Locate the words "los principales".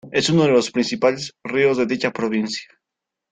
0.49-1.35